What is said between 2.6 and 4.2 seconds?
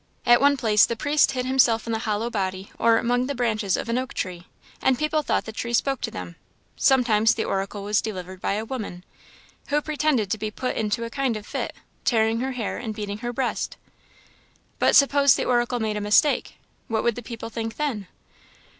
or among the branches of an oak